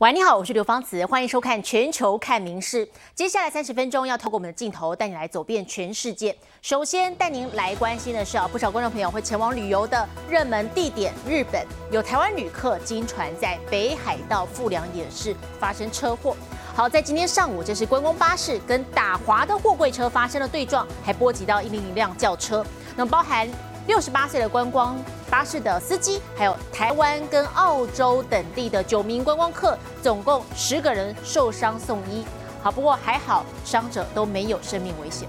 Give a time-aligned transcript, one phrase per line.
[0.00, 2.86] 喂，你好，我是刘芳慈，欢迎收看《全球看名事》。
[3.14, 6.34] 接下来三十分钟要透过我们的镜头带你来走遍全世界。
[6.62, 11.66] 首先带您来关心的是啊，不少观众朋友会前往旅游的热门地点——日本。
[11.90, 16.34] 有台湾旅客经传在北海道富良野市发生车祸。
[16.74, 22.64] 好，在今天上午，这是观光巴士跟打滑的货柜车发生了对撞，还波及到一零一辆轿车。
[22.96, 23.46] 那么包含。
[23.90, 24.96] 六十八岁的观光
[25.28, 32.24] 巴士的司机，还有台湾跟澳洲等地的九名观光客，总共十个人受伤送医。
[32.62, 35.28] 好，不过还好，伤者都没有生命危险。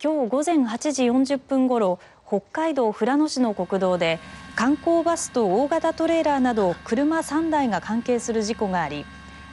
[0.00, 4.18] 今日午前8時40分頃、北海道富良野市の国道で
[4.56, 9.04] 観光バスと大型トレーラーなど車3台が関係する事故があり、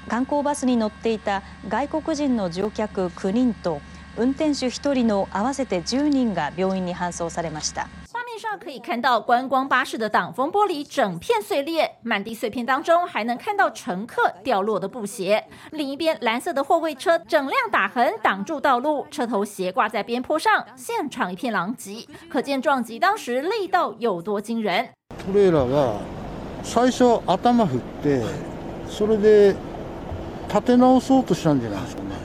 [0.07, 3.81] 観光バスに乗っていた外国人の乗客9人と
[4.16, 7.88] 運転手1人の合わせて10人が病院に搬送されました。
[8.12, 15.44] 画面上可以看到观光巴士的挡风玻璃整片碎裂，满地碎片当中还能看到乘客掉落的布鞋。
[15.70, 24.88] 另一边，蓝色的货柜车整辆打横挡住道路，车头斜挂在边坡上，现场一片狼藉，可见撞击当时力道有多惊人。
[25.24, 25.94] トレーラーが
[26.62, 28.22] 最初頭振って、
[28.88, 29.54] それで
[30.48, 32.23] 立て直そうとしたんじゃないですかね。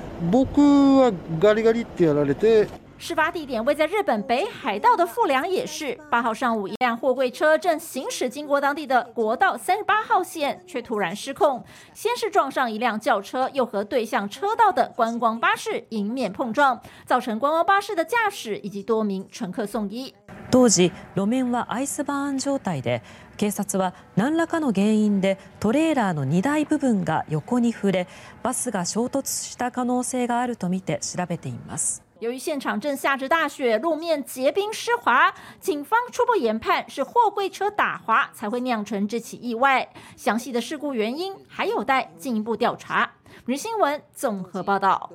[2.97, 5.99] 事发地点位在日本北海道的富良野市。
[6.09, 11.61] 八号上午，一辆货柜车正行驶经过当地的国道三十八号线，却突然失控，
[11.93, 20.13] 先是撞上一辆轿车，又和对向车道的观光巴士迎面碰撞，造成观光巴士的驾驶以及多名乘客送医。
[20.49, 23.01] 当時路面はアイスバーン状態で
[23.40, 28.06] 警察は何らかの原因でトレーラーの荷台部分が横に触れ
[28.42, 39.88] バスが衝突した可能性があるとみて調べています由于现场正下着大雪，路面结冰湿滑，警方初步研判是货柜车打滑才会酿成这起意外。
[40.18, 43.10] 详细的事故原因还有待进一步调查。
[43.46, 45.10] 日新闻综合报道。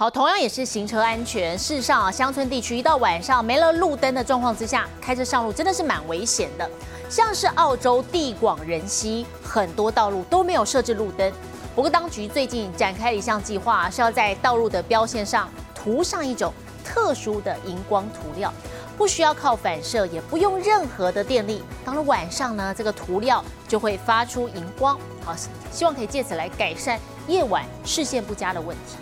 [0.00, 1.58] 好，同样也是行车安全。
[1.58, 6.66] 事实上啊，乡村地区一到晚上没了路灯的状况之下，开车上路真的是蛮危险的。
[7.10, 11.30] 像是澳洲地广人稀，很多道路都没有设置路灯。
[11.74, 16.50] 不过当局最近展开了一项计划，是要在道路的标线上涂上一种
[16.82, 18.50] 特殊的荧光涂料，
[18.96, 21.62] 不需要靠反射，也不用任何的电力。
[21.84, 24.98] 到了晚上呢，这个涂料就会发出荧光。
[25.26, 25.36] 好，
[25.70, 26.98] 希望可以借此来改善
[27.28, 28.96] 夜晚视线不佳的问题。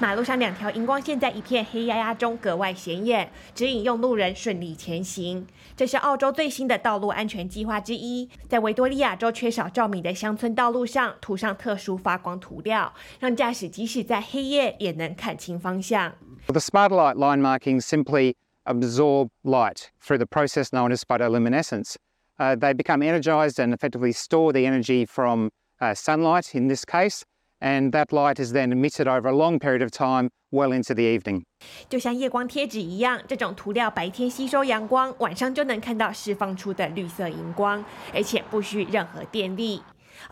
[0.00, 5.46] 马路上两条荧光线在一片黑压压中格外显眼，指引用路人顺利前行。
[5.76, 16.14] 这是澳洲最新的道路安全计划之一，在维多利亚州缺少照明的乡村道路上涂上特殊发光涂料，让驾驶即使在黑夜也能看清方向。
[16.46, 21.96] The smart light line markings simply absorb light through the process known as photoluminescence.
[22.38, 27.20] They become energized and effectively store the energy from sunlight in this case.
[27.60, 31.02] And that light is then emitted over a long period of time well into the
[31.02, 31.44] evening.
[31.88, 39.82] 就像夜光贴纸一样，这种涂料白天吸收阳光，晚上就能看到释放出的绿色荧光，而且不需任何电力。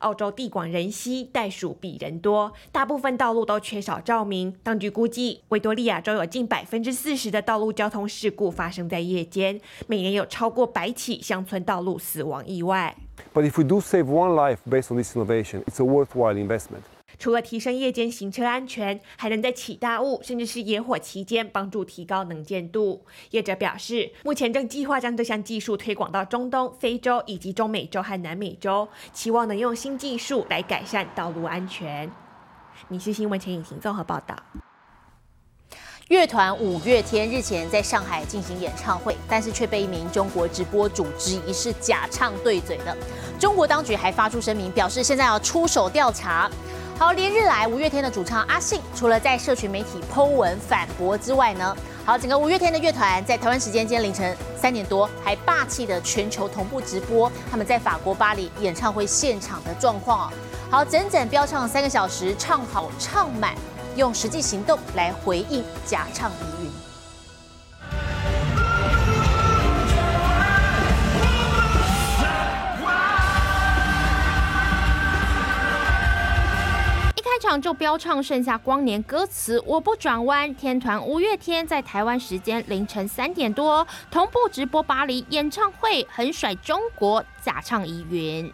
[0.00, 4.54] 澳洲地广人稀，袋鼠比人多，大部分道路都缺少照明。
[4.62, 12.94] 当局估计，维多利亚州有近百分之四十的道路交通事故发生在夜间，每年有超过百起乡村道路死亡意外。
[13.32, 16.82] But if we do save one life based on this innovation, it's a worthwhile investment.
[17.18, 23.04] 除了提升夜间行车安全，还能在起大雾甚至是野火期间帮助提高能见度。
[23.30, 32.10] 业者表示，目前正计划将这项技术推广到中东、非洲以及中美洲和南美洲，期望能用新技术来改善道路安全。
[32.86, 34.36] 你是新闻前引擎综合报道。
[36.06, 42.96] 乐团五月天日前在上海进行演唱会，但是却被一名中国直播主质疑是假唱对嘴的。
[43.38, 46.50] 中国当局还发出声明，表示现在要出手调查。
[46.98, 60.32] 好，连日来五月天的主唱阿信，除了在社群媒体 Po 文反驳之外呢，好，整个五月天的乐团在台湾时间今天凌晨三点多，还霸气的全球同步直播他们在法国巴黎演唱会现场的状况哦。
[60.72, 63.54] 好，整整飙唱三个小时，唱好唱满，
[63.94, 66.57] 用实际行动来回应假唱疑
[77.48, 80.54] 场就飙唱《剩下光年》歌词，我不转弯。
[80.54, 88.52] 天团五月天在台湾时间凌晨三点多同步直播巴黎演唱会，很甩中国，假唱疑云。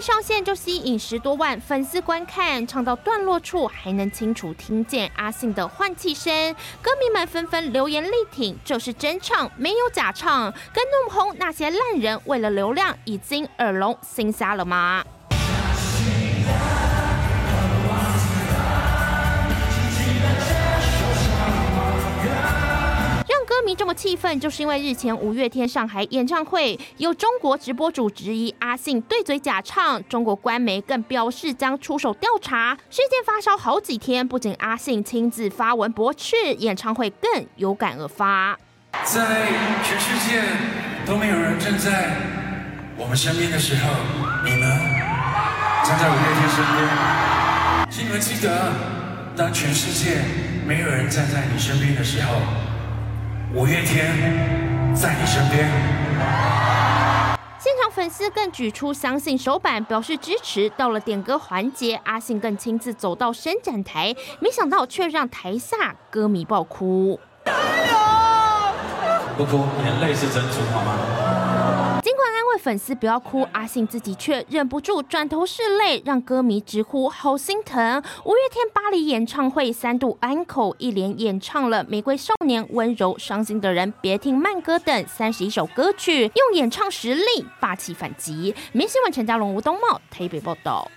[0.00, 10.50] 上线就吸引十多万粉丝观看，唱到段落处还能清楚听见阿信的换气声，歌迷们纷纷留言力挺，这是真唱，没有假唱。
[10.72, 15.04] 跟怒红那些烂人为了流量已经耳聋心瞎了吗？
[23.74, 32.76] 这么气愤，就是因为日前五月天上海演唱会，有中国直播主质疑阿信对嘴假唱，中国官媒更表示将出手调查。
[32.90, 38.58] 事件发烧好几天，不仅阿信亲自发文驳斥，演唱会更有感而发。
[39.04, 39.46] 在
[39.84, 40.42] 全世界
[41.06, 42.16] 都没有人站在
[42.96, 43.90] 我们身边的时候，
[44.44, 44.60] 你们
[45.84, 47.88] 站在五月天身边。
[47.90, 48.72] 请你们记得，
[49.36, 50.22] 当全世界
[50.66, 52.40] 没有人站在你身边的时候。
[53.52, 54.06] 五月天
[54.94, 55.68] 在你身边。
[57.58, 60.70] 现场粉丝更举出相信手板表示支持。
[60.76, 67.18] 到了点歌环节，阿信更亲自走到伸展台，没想到却让台下歌迷爆哭。
[69.36, 70.96] 不哭，眼泪是珍珠，好吗？
[72.60, 78.02] 粉丝不要哭，阿信自己却忍不住转头拭泪，让歌迷直呼好心疼。
[78.24, 87.24] 五月天巴黎演唱会三度安口，一连演唱了《玫瑰少年》《温柔》《伤心的人》《别听慢歌》等三十一首歌曲，用演唱实力
[87.58, 88.54] 霸气反击。
[88.72, 90.88] 明新闻陈家龙、吴东茂台北报道。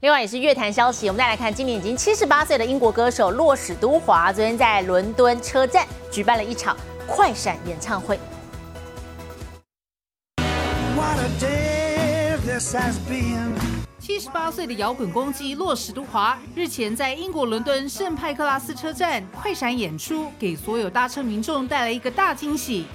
[0.00, 8.18] 另外也是乐坛消息，我们再来看，今年已经七十八岁的英国歌手洛史都华，昨天在伦敦车站举办了一场快闪演唱会。
[14.00, 22.86] 七十八岁的摇滚公鸡洛史都华日前在英国伦敦圣派克拉斯车站快闪演出，给所有搭车民众带来一个大惊喜。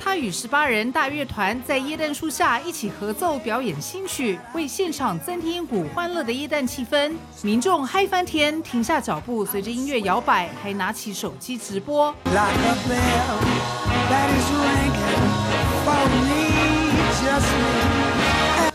[0.00, 7.12] 他与十八人大乐团在椰蛋树下一起合奏表演新曲，为现场增添一股欢乐的椰蛋气氛。
[7.42, 12.14] 民众嗨翻天，停下脚步，随着音乐摇摆，还拿起手机直播。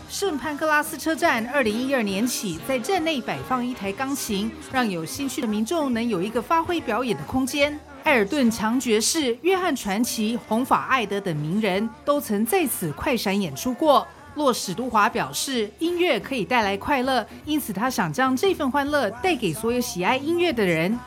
[0.08, 7.76] 圣潘克拉斯车站二零一二年起在站内摆放一台钢琴，让有兴趣的民众能有一个发挥表演的空间。
[8.04, 14.06] 艾尔顿强爵士、约翰传奇、红发艾德等名人都曾在此快闪演出过。
[14.34, 20.98] 洛史都华表示，音乐可以带来快乐，因此他想将这份欢乐带给所有喜爱音乐的人。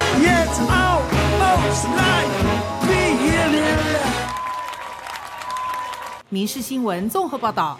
[6.29, 7.77] 民事新闻综合报道。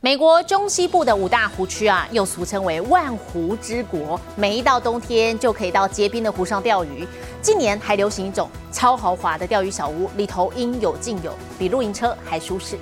[0.00, 4.18] 美国中西部的五大湖区啊，又俗称为万湖之国。
[4.36, 7.04] 每一到冬天，就可以到结冰的湖上钓鱼。
[7.42, 12.78] 近年还流行一种超豪华的钓鱼小屋，里头应有尽有，比露营车还舒适。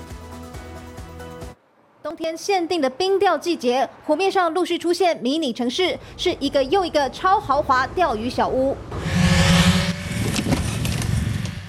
[2.02, 8.76] 冬天限定的冰钓季节，湖面上陆续出现迷你城市，是一个又一个超豪华钓鱼小屋。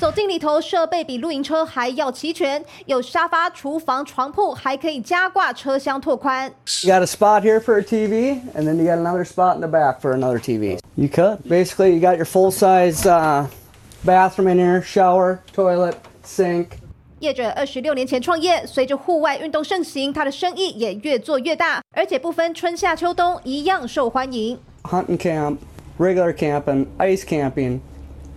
[0.07, 6.49] 走进里头，设备比露营车还要齐全，有沙发、厨房、床铺，还可以加挂车厢拓宽。
[6.83, 9.67] You got a spot here for a TV, and then you got another spot in the
[9.67, 10.79] back for another TV.
[10.95, 13.47] You could basically you got your full size uh,
[14.05, 16.67] bathroom in here, shower, toilet, sink.
[17.19, 24.57] 业者二十六年前创业，随着户外运动盛行，他的生意也越做越大，而且不分春夏秋冬，一样受欢迎。
[24.83, 25.57] Hunting camp,
[25.99, 27.81] regular camping, ice camping.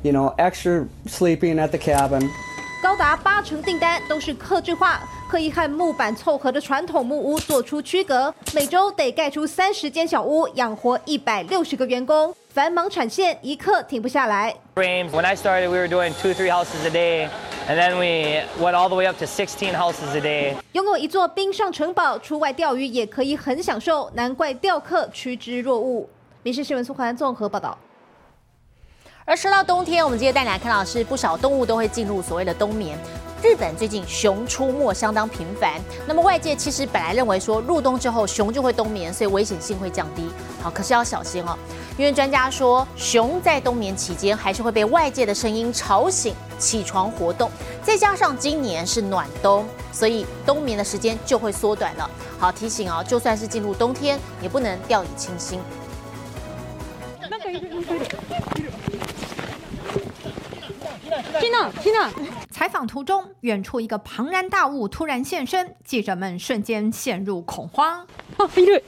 [0.03, 2.29] You know, extra sleeping at the cabin.
[2.83, 8.35] 高达八成订单都是客制化，可以和木板凑合的传统木屋做出区隔。
[8.55, 14.57] 每周得盖出三十间小屋，养活一百六十个员工，繁忙产线一刻停不下来。
[14.77, 17.29] When I started, we were doing two, three houses a day,
[17.69, 20.55] and then we went all the way up to sixteen houses a day.
[20.73, 26.09] 拥有一座冰上城堡，出外钓鱼也可以很享受，难怪钓客趋之若鹜。
[26.43, 27.77] 民事新闻苏环综合报道。
[29.31, 32.99] 而说到冬天，我们今天带你来看到是不少动物都会进入所谓的冬眠。
[33.41, 40.29] 日本最近熊出没相当频繁，那么外界其实本来认为说入冬之后熊就会冬眠，所以危险性会降低。
[40.61, 41.57] 好，可是要小心哦，
[41.97, 47.49] 因为专家说熊在冬眠期间还是会被外界的声音吵醒，起床活动，
[47.85, 52.11] 再加上今年是暖冬，所以冬眠的时间就会缩短了。
[52.37, 55.61] 好提醒哦，就算是进入冬天，也不能掉以轻心。
[62.52, 68.06] 采访途中，远处一个庞然大物突然现身，记者们瞬间陷入恐慌。
[68.38, 68.84] あ、いる。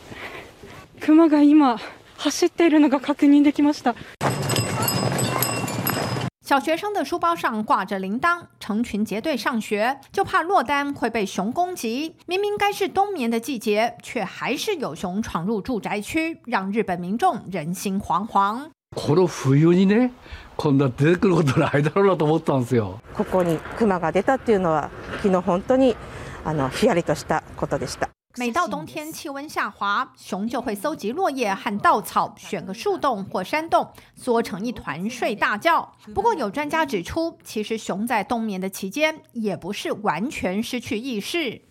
[1.00, 1.78] 熊が今
[2.18, 3.94] 走っているのが確認できました。
[6.42, 12.16] 小学生的书包上挂着铃铛，成群结队上学，就怕落单会被熊攻击。
[12.26, 18.70] 明明该是冬眠的季节，却还是有熊闯入住宅区，让日本民众人心惶惶。
[18.96, 20.12] この冬にね、
[20.56, 23.00] こんな出てくることないだろうなと思ったんですよ。
[23.14, 25.96] ここに熊が出たっていうのは昨日本当に
[26.44, 28.10] あのヒヤリとしたことでした。
[28.40, 35.92] 每到冬天，气温下滑，熊就会搜集落叶和稻草，选个树洞或山洞，缩成一团睡大觉。
[36.14, 41.64] 不过，有专家指出，其实熊在冬眠的期间，也不是完全失去意识。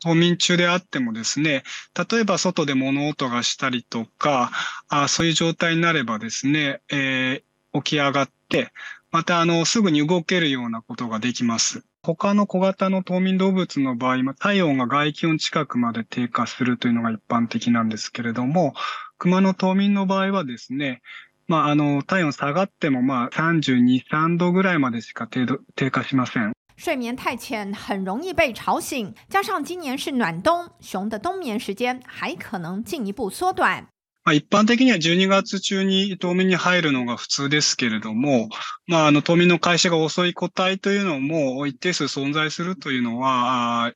[0.00, 1.62] 冬眠中であってもですね、
[2.10, 4.50] 例えば外で物音がしたりとか、
[4.88, 8.72] あそういう状態になればですね、えー、起き上がって、
[9.10, 11.84] またあのすぐに動けるようなことができます。
[12.02, 18.72] 他の小型の冬眠動物の場合、体温が外気温近くまで低下するというのが一般的なんですけれども、
[19.18, 21.02] 熊の冬眠の場合はですね、
[21.46, 26.52] まあ、あの、体温下がっても、まあ、32、3度ぐらいまでしか低低下しません。
[26.79, 33.87] 睡眠太浅，很容易被吵醒，加上今年是暖冬，熊的冬眠时间还可能进一步缩短。
[34.23, 38.49] まあ、一般的には12月中に冬眠に入るのが普通ですけれども、
[38.87, 43.93] まあ、あの、冬眠の開始が遅い個体というのも一定数存在するというのは、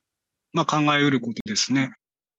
[0.52, 1.92] まあ、考えうることですね。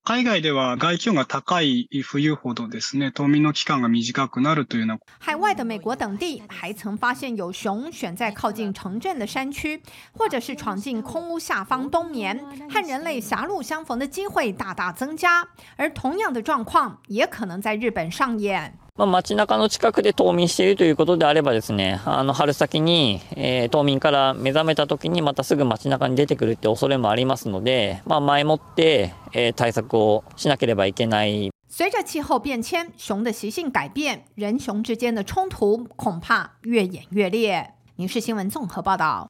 [0.05, 4.99] 海外では外気温が高い冬ほどですね、冬眠の期間が短くなるというような。
[5.19, 15.47] 海外的美国等地还曾发现有熊选在靠近城镇的山区，或者是闯进空屋下方冬眠，和人类狭路相逢的机会大大增加。
[15.77, 18.79] 而同样的状况也可能在日本上演。
[18.96, 31.50] まあ、街中の近くで冬眠しているということであればですね、あの春先に、えー、冬眠から目覚めた時にまたすぐ街中に出てくるって恐れもありますので、まあ、前もって、えー、対策をしなければいけない。
[31.68, 37.74] 随着气候变迁，熊的习性改变，人熊之间的冲突恐怕越演越烈。
[37.96, 39.28] 民事新闻综合报道。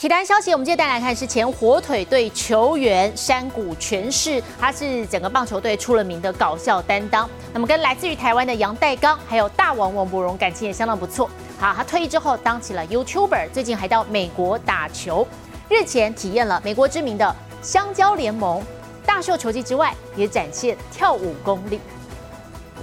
[0.00, 7.26] 体坛消息，我们接着来看是前火腿队球员山谷全士，他是整个棒球队出了名的搞笑担当。
[7.54, 11.30] 那么跟来自于台湾的杨代刚还有大王王柏荣感情也相当不错。
[11.58, 15.26] 好，他退役之后当起了 YouTuber，最近还到美国打球。
[15.70, 18.62] 日前体验了美国知名的香蕉联盟
[19.06, 21.80] 大秀球技之外，也展现跳舞功力。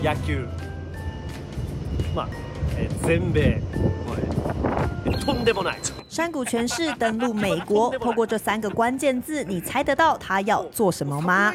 [0.01, 0.33] 野球、
[2.15, 2.27] まあ、
[3.05, 4.06] 全米、とんでもない。
[6.08, 11.54] 山谷全市登陆美国，透过这三个关键字，你猜得到他要做什么吗？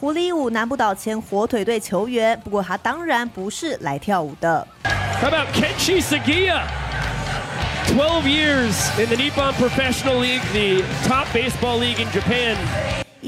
[0.00, 4.66] 狐狸舞难不倒前火腿队球员，不过他当然不是来跳舞的。
[5.20, 6.62] How about Kenchi Sagia?
[7.88, 12.56] Twelve years in the Nippon Professional League, the top baseball league in Japan.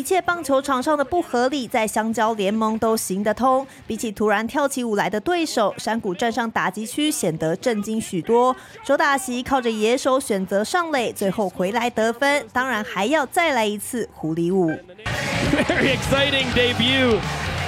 [0.00, 3.66] 一切棒球场上的不合理，在香蕉联盟都行得通。
[3.86, 8.56] 比起突然跳起舞来的对手，山谷站上打击区显得震惊许多。
[8.82, 14.70] 手打席靠着野手选择上垒，最后回来得分，当然还要再来一次狐狸舞。
[15.68, 17.18] Very exciting debut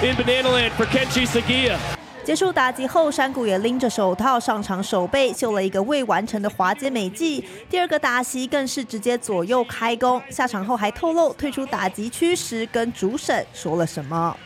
[0.02, 1.76] in Banana Land for Kenchi Sagia.
[2.24, 7.44] 结束打击后，山谷也拎着手套上场守备，秀了一个未完成的滑街美技。
[7.68, 10.22] 第二个打席更是直接左右开弓。
[10.30, 14.36] 下场后还透露，退出打击区时跟主审说了什么。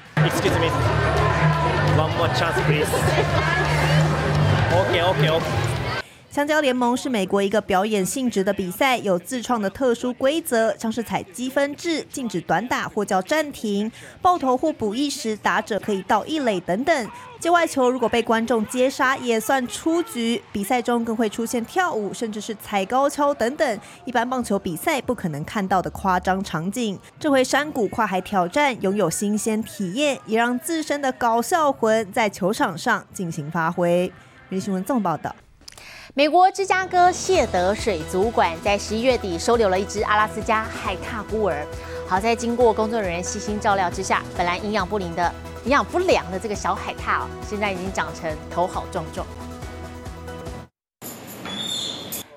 [4.73, 5.45] ok ok ok
[6.37, 13.91] 香蕉联盟是美国一个表演性质的比赛，有自创的特殊规则，像是采积分制、禁止短打或叫暂停、
[14.21, 17.11] 爆头或补一时打者可以到一垒等等。
[17.41, 20.43] 界外球如果被观众接杀，也算出局。
[20.53, 26.99] 比赛中更会出现跳舞，甚至是踩高跷等等，一般棒球比赛不可能看到的夸张场景。
[27.19, 34.13] 这回山谷跨海挑战，拥有新鲜体验，也让自身的搞笑魂在球场上进行发挥。
[34.61, 35.35] 《新闻》纵报道。
[36.19, 41.63] 美国芝加哥谢德水族馆在十一月底收留了一只阿拉斯加海獭孤儿。
[42.09, 45.31] 好在经过工作人员悉心照料之下，本来营养不良的
[45.65, 49.27] 营养不良的这个小海獭哦，现在已经长成头好壮壮。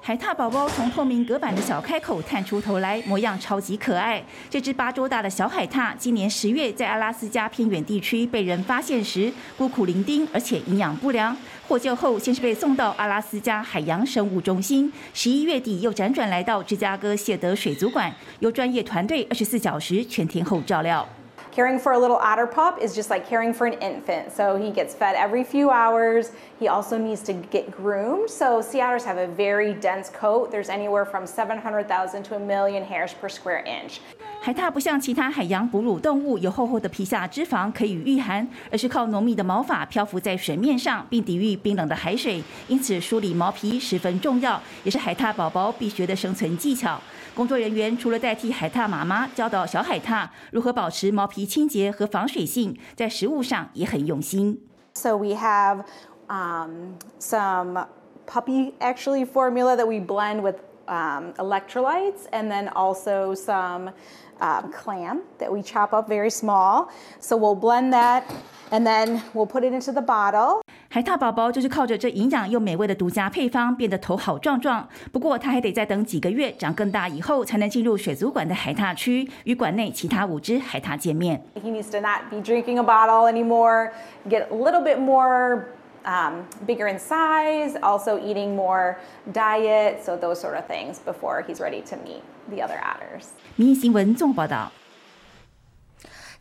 [0.02, 4.22] 海獭宝宝从透明隔板的小开口探出头来，模样超级可爱。
[4.50, 11.38] 这只八周大的小海獭，今年十月在阿拉斯加偏远地区被人发现时，孤苦伶仃，而且营养不良。
[11.70, 21.08] 获救后，先是被送到阿拉斯加海洋生物中心，十一月底又辗转来到芝加哥谢德水族馆，由专业团队二十四小时全天候照料。
[21.54, 24.32] caring for a little otter pup is just like caring for an infant.
[24.32, 26.32] So he gets fed every few hours.
[26.60, 28.30] He also needs to get groomed.
[28.30, 30.52] So sea otters have a very dense coat.
[30.52, 34.00] There's anywhere from 700,000 to a million hairs per square inch.
[34.42, 42.42] 海獭不像其他海洋哺乳动物有厚厚的皮下脂肪可以御寒，而是靠浓密的毛发漂浮在水面上，并抵御冰冷的海水。
[42.70, 47.00] 因此，梳理毛皮十分重要，也是海獭宝宝必学的生存技巧。
[47.36, 54.58] 工作人员除了代替海獭妈妈教导小海獭如何保持毛皮清洁和防水性，在食物上也很用心。
[54.96, 55.84] So we have
[56.28, 57.86] um, some
[58.26, 60.56] puppy actually formula that we blend with
[60.88, 63.92] um, electrolytes and then also some
[64.41, 66.89] um, clam that we chop up very small.
[67.21, 68.25] So we'll blend that
[68.71, 70.61] and then we'll put it into the bottle.
[70.89, 74.89] 海獭宝宝就是靠着这营养又美味的独家配方变得头好壮壮。
[75.11, 81.43] 不过，它还得再等几个月长更大以后，才能进入水族馆的海獭区，与馆内其他五只海獭见面。
[81.61, 83.91] He needs to not be drinking a bottle anymore,
[84.29, 85.65] get a little bit more
[86.06, 88.98] um, bigger in size, also eating more
[89.34, 93.26] diet, so those sort of things before he's ready to meet the other adders.
[93.56, 94.72] 民意新闻综合报道。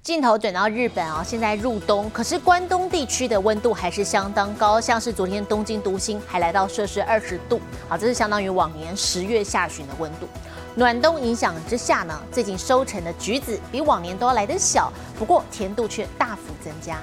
[0.00, 7.60] 镜头转到日本啊，现在入冬，可是关东地区的温度还是相当高，像是昨天东京都心还来到摄氏二十度，
[7.90, 10.26] 啊，这是相当于往年十月下旬的温度。
[10.74, 16.96] 暖冬影响之下呢，最近收成的橘子比往年都要来得小，不过甜度却大幅增加。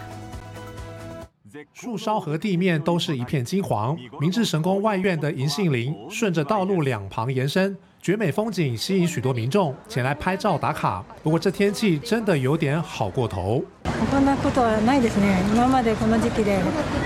[1.73, 3.97] 树梢和地面都是一片金黄。
[4.19, 11.04] 明治神宫外院的银杏林顺着道路两旁延伸，绝美风景吸引许多民众前来拍照打卡。
[11.22, 13.62] 不过这天气真的有点好过头。
[14.10, 15.42] こんなことはないですね。
[15.54, 16.58] 今までこの時期で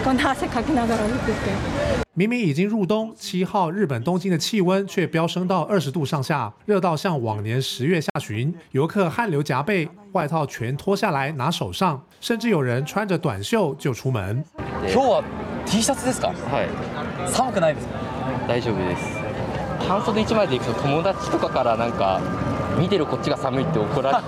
[0.04, 2.04] こんな汗かきながら歩くって。
[2.16, 14.44] 明明已经入冬，七号日本东京的气温却飙升到二十度上下，热到像往年十月下旬，游客汗流浃背，外套全脱下来拿手上，甚至有人穿着短袖就出门。
[14.86, 15.24] 今日は
[15.66, 16.68] T シャツですかはい
[17.28, 17.94] 寒くないですか
[18.46, 19.27] 大丈夫です
[19.87, 22.21] 半袖一枚で行くと友達とかからなんか
[22.77, 24.21] 見てるこっちが寒いって怒ら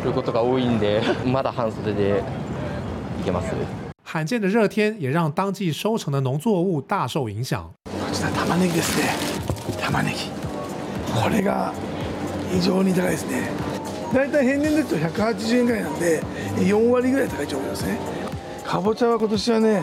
[0.00, 2.22] れることが多いんで まだ半袖で
[3.18, 3.52] 行けます。
[4.04, 7.62] 罕见的热天也让当季收成的农作物大受影响。
[7.84, 9.10] こちら玉ねぎですね。
[9.78, 10.30] 玉ねぎ。
[11.20, 11.72] これが
[12.50, 13.50] 非常に高いですね。
[14.14, 16.22] だいたい平年ですと180円ぐらいなんで
[16.56, 17.98] 4割ぐらい高い状況ですね。
[18.64, 19.82] かぼちゃは今年はね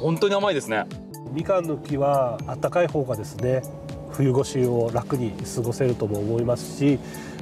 [0.00, 0.86] 本当に甘いですね
[1.32, 3.62] みかんの木は暖かい方がですね
[4.10, 6.98] 冬越しを楽に過ごせるとも思いますし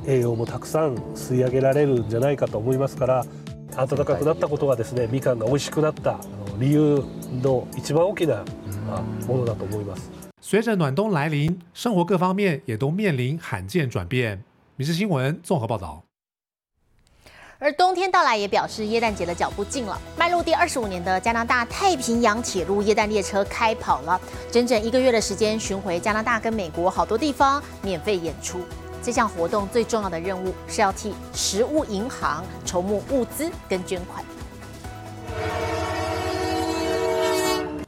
[0.06, 3.26] 栄養もたくさん吸い上げられるんじゃないかと思いますから
[3.76, 6.18] 暖かくなったことがですねみかんが美味しくなった
[6.58, 7.04] 理由
[7.42, 8.44] の一番大きな
[9.26, 10.10] ものだと思います。
[10.40, 14.42] 随着暖冬来临，生活各方面也都面临罕见转变。
[14.76, 16.02] 民事新闻综合报道。
[17.58, 19.98] 而冬天到来也表示耶诞节的脚步近了。
[20.16, 28.60] 迈入第二十五年的加拿大太平洋铁路耶诞列车开跑了，整整一个月的时间巡回加拿大跟美国好多地方，免费演出。
[29.02, 34.24] 这项活动最重要的任务是要替食物银行筹募物资跟捐款。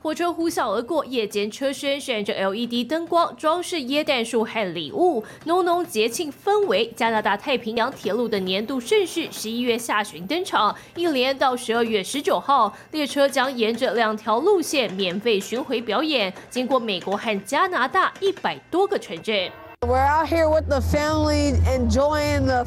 [0.09, 6.91] 火车呼啸而过，夜间车身闪着 LED 灯光，装饰椰蛋树和礼物，浓浓节庆氛围。
[6.97, 19.51] 加拿大太平洋铁路的年度盛事十一月下旬登场，一连到十二月十九号，列车将沿着两条路线免费巡回表演，经过美国和加拿大一百多个城镇。
[19.87, 22.65] We're out here with the family enjoying the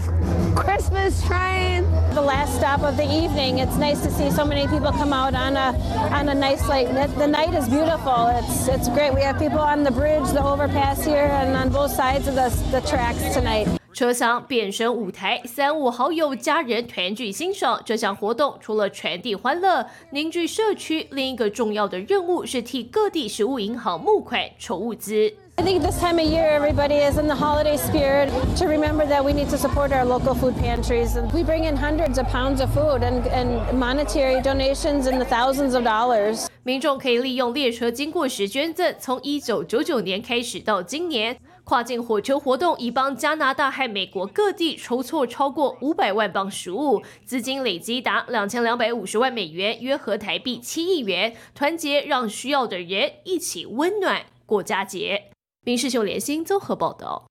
[0.56, 1.86] Christmas train.
[2.14, 3.60] The last stop of the evening.
[3.60, 5.74] It's nice to see so many people come out on a
[6.12, 6.88] on a nice night.
[7.18, 8.28] The night is beautiful.
[8.28, 9.14] It's it's great.
[9.14, 12.50] We have people on the bridge, the overpass here, and on both sides of the
[12.72, 13.68] the tracks tonight.
[13.94, 18.56] 车厢变身舞台，三五好友、家人团聚欣赏这项活动。
[18.60, 25.34] 除了传递欢乐、凝聚社区，另一个重要的任务是替各地食物银行募款筹物资。
[25.58, 29.32] I think this time of year, everybody is in the holiday spirit to remember that we
[29.32, 31.18] need to support our local food pantries.
[31.18, 35.26] And we bring in hundreds of pounds of food and, and monetary donations in the
[35.26, 36.48] thousands of dollars.
[36.64, 51.36] 民众可以利用列车经过时捐赠，从一九九九年开始到今年，跨境火车活动已帮加拿大和美国各地筹措超过五百万磅食物，资金累积达两千两百五十万美元，约合台币七亿元。
[51.54, 55.31] 团结让需要的人一起温暖过佳节。
[55.64, 57.26] 民事秀联新综合报道。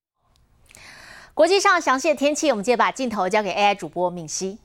[1.34, 4.58] 国际上详细的天气，我们接把镜头交给 AI 主播敏熙。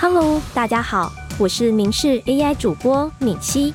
[0.00, 3.72] Hello，大家好，我是民事 AI 主播敏熙。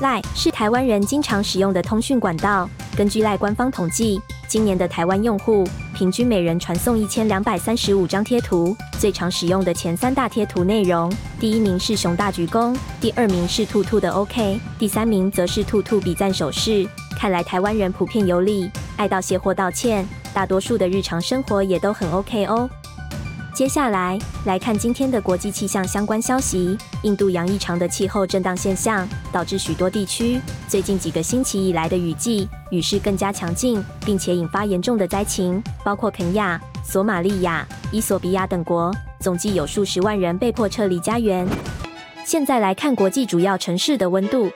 [0.00, 2.66] 赖是台湾人经常使用的通讯管道。
[2.96, 4.18] 根据赖官方统计，
[4.48, 8.74] 今年的台湾用户平均每人传送一千两百三十五张贴图。
[8.98, 16.88] 最常使用的前三大贴图内容，第一名是熊大鞠躬，第二名是兔兔的 OK，第三名则是兔兔比赞手势。
[17.20, 22.66] 看来台湾人普遍有礼，爱道谢或道歉，大多数的日常生活也都很 OK 哦。
[23.52, 26.78] 接下来来看今天的国际气象相关消息。
[27.02, 41.46] 印度洋异常的气候震荡现象，导致许多地区最近几个星期以来的雨季雨势更加强劲，并且引发严重的灾情，包括肯亚、索马利亚、伊索比亚等国，总计有数十万人被迫撤离家园。
[42.24, 44.50] 现在来看国际主要城市的温度：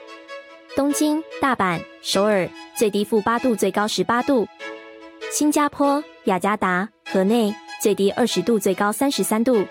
[0.75, 4.45] 东京、大阪、首尔，最低负八度，最高十八度；
[5.31, 7.55] 新加坡、雅加达、河内。
[7.81, 9.65] 最低二十度，最高三十三度。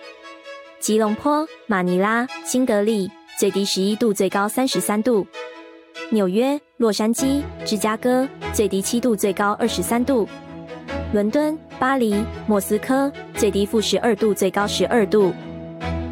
[0.78, 5.26] 吉隆坡、马尼拉、新德里，最低十一度，最高三十三度。
[6.10, 10.28] 纽约、洛杉矶、芝加哥，最低七度，最高二十三度。
[11.12, 15.32] 伦敦、巴黎、莫斯科，最低负十二度，最高十二度。